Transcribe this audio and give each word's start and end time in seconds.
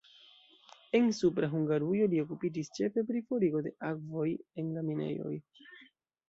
En 0.99 1.11
Supra 1.17 1.49
Hungarujo 1.51 2.07
li 2.13 2.21
okupiĝis 2.23 2.71
ĉefe 2.79 3.05
pri 3.11 3.21
forigo 3.27 3.63
de 3.69 3.75
akvoj 3.91 4.27
en 4.63 4.73
la 4.79 4.87
minejoj. 4.91 5.37